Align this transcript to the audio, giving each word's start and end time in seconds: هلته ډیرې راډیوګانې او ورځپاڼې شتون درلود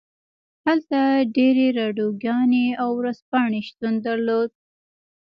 هلته 0.65 0.99
ډیرې 1.35 1.67
راډیوګانې 1.79 2.65
او 2.81 2.89
ورځپاڼې 2.99 3.61
شتون 3.67 3.93
درلود 4.05 4.49